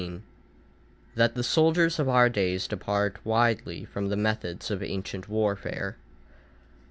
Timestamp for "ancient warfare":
4.81-5.95